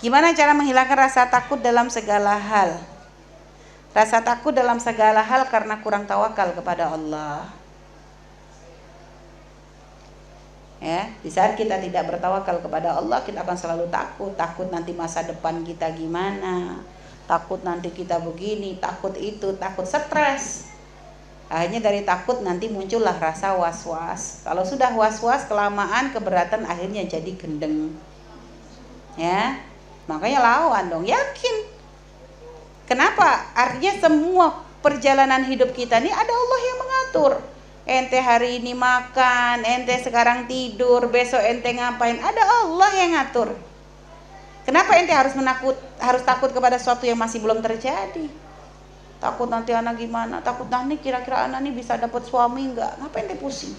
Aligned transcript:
Gimana 0.00 0.32
cara 0.32 0.56
menghilangkan 0.56 0.96
rasa 0.96 1.28
takut 1.28 1.60
dalam 1.60 1.92
segala 1.92 2.40
hal? 2.40 2.80
Rasa 3.92 4.24
takut 4.24 4.56
dalam 4.56 4.80
segala 4.80 5.20
hal 5.20 5.44
karena 5.52 5.76
kurang 5.84 6.08
tawakal 6.08 6.56
kepada 6.56 6.88
Allah. 6.88 7.52
Ya, 10.80 11.12
di 11.20 11.28
saat 11.28 11.60
kita 11.60 11.76
tidak 11.76 12.08
bertawakal 12.08 12.64
kepada 12.64 12.96
Allah, 12.96 13.20
kita 13.20 13.44
akan 13.44 13.52
selalu 13.52 13.92
takut, 13.92 14.32
takut 14.32 14.72
nanti 14.72 14.96
masa 14.96 15.20
depan 15.20 15.60
kita 15.60 15.92
gimana, 15.92 16.80
takut 17.28 17.60
nanti 17.60 17.92
kita 17.92 18.16
begini, 18.24 18.80
takut 18.80 19.12
itu, 19.20 19.52
takut 19.60 19.84
stres. 19.84 20.72
Akhirnya 21.52 21.84
dari 21.84 22.00
takut 22.08 22.40
nanti 22.40 22.72
muncullah 22.72 23.20
rasa 23.20 23.52
was-was. 23.52 24.40
Kalau 24.40 24.64
sudah 24.64 24.96
was-was 24.96 25.44
kelamaan 25.44 26.16
keberatan 26.16 26.64
akhirnya 26.64 27.04
jadi 27.04 27.36
gendeng. 27.36 27.92
Ya, 29.20 29.60
Makanya 30.10 30.42
lawan 30.42 30.90
dong, 30.90 31.06
yakin. 31.06 31.56
Kenapa? 32.90 33.46
Artinya 33.54 33.94
semua 34.02 34.46
perjalanan 34.82 35.46
hidup 35.46 35.70
kita 35.70 36.02
ini 36.02 36.10
ada 36.10 36.34
Allah 36.34 36.60
yang 36.66 36.78
mengatur. 36.82 37.32
Ente 37.86 38.18
hari 38.18 38.58
ini 38.58 38.74
makan, 38.74 39.62
ente 39.62 39.94
sekarang 40.02 40.50
tidur, 40.50 41.06
besok 41.06 41.38
ente 41.38 41.70
ngapain? 41.70 42.18
Ada 42.18 42.42
Allah 42.42 42.90
yang 42.98 43.10
ngatur. 43.14 43.54
Kenapa 44.66 44.98
ente 44.98 45.14
harus 45.14 45.38
menakut, 45.38 45.78
harus 46.02 46.26
takut 46.26 46.50
kepada 46.50 46.74
sesuatu 46.82 47.06
yang 47.06 47.18
masih 47.18 47.38
belum 47.38 47.62
terjadi? 47.62 48.26
Takut 49.22 49.46
nanti 49.46 49.70
anak 49.70 49.94
gimana? 49.94 50.42
Takut 50.42 50.66
nanti 50.66 50.98
kira-kira 50.98 51.46
anak 51.46 51.62
ini 51.62 51.70
bisa 51.70 51.94
dapat 51.94 52.26
suami 52.26 52.74
enggak? 52.74 52.98
Ngapain 52.98 53.30
ente 53.30 53.38
pusing? 53.38 53.74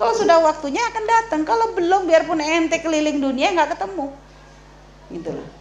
Kalau 0.00 0.16
sudah 0.16 0.40
waktunya 0.40 0.80
akan 0.80 1.04
datang. 1.04 1.40
Kalau 1.44 1.76
belum, 1.76 2.08
biarpun 2.08 2.40
ente 2.40 2.80
keliling 2.80 3.20
dunia 3.20 3.52
nggak 3.52 3.76
ketemu 3.76 4.08
gitu 5.10 5.30
loh. 5.34 5.60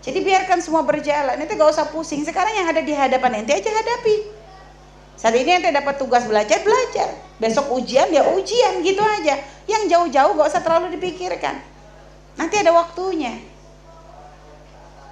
Jadi 0.00 0.24
biarkan 0.24 0.64
semua 0.64 0.80
berjalan. 0.80 1.36
Nanti 1.36 1.52
gak 1.60 1.70
usah 1.76 1.92
pusing. 1.92 2.24
Sekarang 2.24 2.56
yang 2.56 2.72
ada 2.72 2.80
di 2.80 2.92
hadapan 2.96 3.44
ente 3.44 3.52
aja 3.52 3.68
hadapi. 3.68 4.16
Saat 5.20 5.36
ini 5.36 5.60
ente 5.60 5.68
dapat 5.68 6.00
tugas 6.00 6.24
belajar 6.24 6.64
belajar. 6.64 7.12
Besok 7.36 7.76
ujian 7.76 8.08
ya 8.08 8.24
ujian. 8.32 8.80
Gitu 8.80 9.00
aja. 9.00 9.36
Yang 9.68 9.82
jauh-jauh 9.92 10.32
gak 10.40 10.48
usah 10.56 10.64
terlalu 10.64 10.96
dipikirkan. 10.96 11.60
Nanti 12.40 12.56
ada 12.56 12.72
waktunya. 12.72 13.36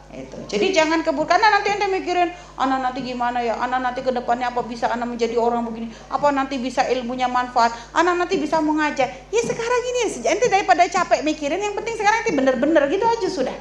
Itu 0.08 0.40
jadi 0.48 0.72
jangan 0.72 1.04
kebur 1.04 1.28
karena 1.28 1.52
nanti 1.52 1.68
ente 1.68 1.84
mikirin 1.84 2.32
anak 2.56 2.80
nanti 2.80 3.04
gimana 3.04 3.44
ya? 3.44 3.60
Anak 3.60 3.84
nanti 3.84 4.00
ke 4.00 4.08
depannya 4.08 4.48
apa 4.48 4.64
bisa 4.64 4.88
anak 4.88 5.04
menjadi 5.04 5.36
orang 5.36 5.68
begini? 5.68 5.92
Apa 6.08 6.32
nanti 6.32 6.56
bisa 6.56 6.80
ilmunya 6.88 7.28
manfaat? 7.28 7.76
Anak 7.92 8.24
nanti 8.24 8.40
bisa 8.40 8.56
mengajar? 8.64 9.04
Ya 9.28 9.42
sekarang 9.44 9.82
ini 9.84 10.24
ente 10.24 10.48
daripada 10.48 10.88
capek 10.88 11.20
mikirin 11.20 11.60
yang 11.60 11.76
penting 11.76 12.00
sekarang 12.00 12.24
ente 12.24 12.32
bener-bener 12.32 12.88
gitu 12.88 13.04
aja 13.04 13.28
sudah 13.28 13.56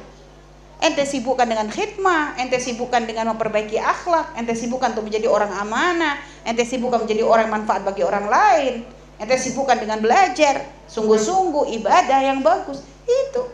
ente 0.78 1.02
sibukkan 1.02 1.46
dengan 1.50 1.66
khidmah, 1.66 2.38
ente 2.38 2.62
sibukkan 2.62 3.02
dengan 3.02 3.34
memperbaiki 3.34 3.82
akhlak, 3.82 4.38
ente 4.38 4.54
sibukkan 4.54 4.94
untuk 4.94 5.10
menjadi 5.10 5.26
orang 5.26 5.50
amanah, 5.50 6.22
ente 6.46 6.62
sibukkan 6.62 7.02
menjadi 7.02 7.22
orang 7.26 7.50
manfaat 7.50 7.82
bagi 7.82 8.06
orang 8.06 8.30
lain, 8.30 8.86
ente 9.18 9.36
sibukkan 9.42 9.82
dengan 9.82 9.98
belajar, 9.98 10.62
sungguh-sungguh 10.86 11.74
ibadah 11.82 12.20
yang 12.22 12.46
bagus. 12.46 12.86
Itu. 13.08 13.50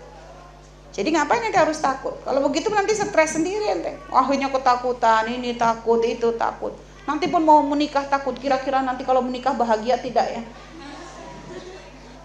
Jadi 0.94 1.16
ngapain 1.16 1.42
ente 1.48 1.56
harus 1.56 1.81
takut? 1.81 2.14
Kalau 2.22 2.44
begitu 2.44 2.69
nanti 2.69 2.92
stres 2.92 3.34
sendiri 3.34 3.72
ente. 3.72 3.97
Akhirnya 4.12 4.53
ketakutan, 4.53 5.25
ini 5.33 5.56
takut, 5.56 6.05
itu 6.05 6.36
takut. 6.36 6.77
Nanti 7.09 7.28
pun 7.33 7.41
mau 7.41 7.64
menikah 7.64 8.05
takut, 8.05 8.36
kira-kira 8.36 8.84
nanti 8.84 9.00
kalau 9.03 9.25
menikah 9.25 9.56
bahagia 9.56 9.97
tidak 9.97 10.28
ya? 10.28 10.42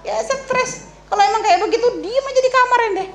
Ya 0.03 0.15
stres. 0.27 0.91
Kalau 1.07 1.23
emang 1.23 1.41
kayak 1.41 1.63
begitu, 1.65 1.87
diem 2.03 2.25
aja 2.29 2.41
di 2.43 2.51
kamar 2.51 2.79
ente 2.91 3.05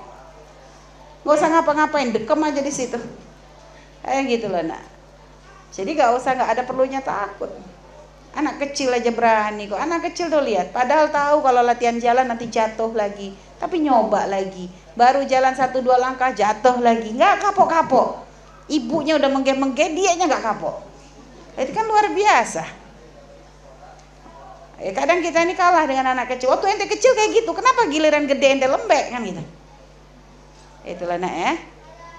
nggak 1.24 1.40
usah 1.40 1.48
ngapa-ngapain 1.48 2.12
dekem 2.12 2.36
aja 2.44 2.60
di 2.60 2.68
situ. 2.72 3.00
Kayak 4.04 4.22
gitu 4.28 4.46
loh 4.52 4.60
nak. 4.60 4.84
Jadi 5.72 5.96
nggak 5.96 6.12
usah 6.20 6.36
nggak 6.36 6.50
ada 6.52 6.62
perlunya 6.68 7.00
takut. 7.00 7.48
Anak 8.36 8.60
kecil 8.60 8.92
aja 8.92 9.08
berani 9.08 9.64
kok. 9.64 9.80
Anak 9.80 10.04
kecil 10.12 10.28
tuh 10.28 10.44
lihat 10.44 10.76
padahal 10.76 11.08
tahu 11.08 11.40
kalau 11.40 11.64
latihan 11.64 11.96
jalan 11.96 12.28
nanti 12.28 12.52
jatuh 12.52 12.92
lagi. 12.92 13.32
Tapi 13.56 13.80
nyoba 13.80 14.28
lagi. 14.28 14.68
Baru 14.92 15.24
jalan 15.24 15.56
satu 15.56 15.80
dua 15.80 15.96
langkah 15.96 16.36
jatuh 16.36 16.76
lagi. 16.84 17.16
Nggak 17.16 17.40
kapok-kapok. 17.40 18.20
Ibunya 18.68 19.16
udah 19.16 19.30
menggeh-menggeh 19.32 19.96
dia 19.96 20.12
nya 20.20 20.28
nggak 20.28 20.44
kapok. 20.44 20.76
Itu 21.56 21.72
kan 21.72 21.88
luar 21.88 22.12
biasa. 22.12 22.84
Ya, 24.84 24.90
kadang 24.92 25.24
kita 25.24 25.40
ini 25.46 25.56
kalah 25.56 25.88
dengan 25.88 26.12
anak 26.12 26.36
kecil. 26.36 26.52
Waktu 26.52 26.76
ente 26.76 26.84
kecil 26.84 27.16
kayak 27.16 27.40
gitu 27.40 27.50
kenapa 27.56 27.88
giliran 27.88 28.28
gede 28.28 28.60
ente 28.60 28.68
lembek 28.68 29.08
kan 29.08 29.24
gitu 29.24 29.63
itulah 30.84 31.16
nak 31.16 31.34
ya. 31.34 31.52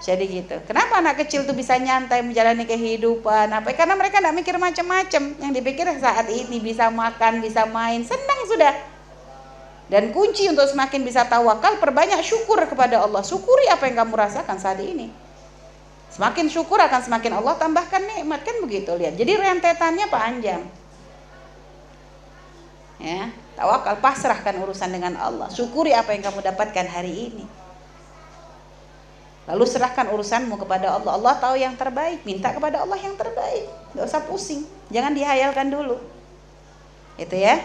Jadi 0.06 0.28
gitu. 0.28 0.60
Kenapa 0.68 1.02
anak 1.02 1.24
kecil 1.24 1.48
tuh 1.48 1.56
bisa 1.56 1.80
nyantai 1.80 2.22
menjalani 2.22 2.68
kehidupan? 2.68 3.50
Apa? 3.50 3.74
Karena 3.74 3.96
mereka 3.98 4.20
tidak 4.20 4.36
mikir 4.36 4.56
macam-macam 4.60 5.24
yang 5.40 5.52
dipikir 5.56 5.88
saat 5.98 6.28
ini 6.30 6.62
bisa 6.62 6.92
makan 6.92 7.42
bisa 7.42 7.66
main 7.66 8.04
senang 8.06 8.42
sudah. 8.46 8.76
Dan 9.90 10.14
kunci 10.14 10.46
untuk 10.46 10.70
semakin 10.70 11.02
bisa 11.06 11.26
tawakal 11.26 11.82
perbanyak 11.82 12.22
syukur 12.22 12.62
kepada 12.70 13.02
Allah. 13.02 13.26
Syukuri 13.26 13.66
apa 13.72 13.90
yang 13.90 14.06
kamu 14.06 14.14
rasakan 14.14 14.58
saat 14.62 14.82
ini. 14.82 15.10
Semakin 16.14 16.54
syukur 16.54 16.78
akan 16.78 17.02
semakin 17.02 17.42
Allah 17.42 17.58
tambahkan 17.58 18.02
nikmat. 18.06 18.46
Kan 18.46 18.62
begitu 18.62 18.94
lihat. 18.94 19.18
Jadi 19.18 19.32
rentetannya 19.42 20.06
panjang. 20.12 20.62
Ya 23.02 23.34
tawakal 23.56 23.98
pasrahkan 24.04 24.60
urusan 24.60 24.92
dengan 24.92 25.16
Allah. 25.18 25.48
Syukuri 25.50 25.96
apa 25.96 26.14
yang 26.14 26.30
kamu 26.30 26.46
dapatkan 26.46 26.86
hari 26.92 27.32
ini 27.32 27.65
Lalu 29.46 29.64
serahkan 29.70 30.10
urusanmu 30.10 30.58
kepada 30.58 30.98
Allah. 30.98 31.12
Allah 31.22 31.34
tahu 31.38 31.56
yang 31.56 31.78
terbaik. 31.78 32.26
Minta 32.26 32.50
kepada 32.50 32.82
Allah 32.82 32.98
yang 32.98 33.14
terbaik. 33.14 33.70
Gak 33.94 34.06
usah 34.10 34.22
pusing. 34.26 34.66
Jangan 34.90 35.14
dihayalkan 35.14 35.70
dulu. 35.70 36.02
Itu 37.16 37.38
ya. 37.38 37.62